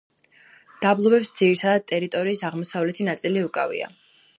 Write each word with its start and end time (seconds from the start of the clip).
დაბლობებს 0.85 1.29
ძირითადად 1.37 1.87
ტერიტორიის 1.95 2.45
აღმოსავლეთი 2.51 3.11
ნაწილი 3.13 3.49
უკავია. 3.51 3.97